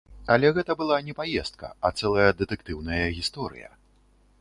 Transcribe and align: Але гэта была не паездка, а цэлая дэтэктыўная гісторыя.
Але 0.35 0.47
гэта 0.55 0.75
была 0.79 0.97
не 1.09 1.13
паездка, 1.19 1.71
а 1.89 1.93
цэлая 2.01 2.29
дэтэктыўная 2.43 3.03
гісторыя. 3.19 3.69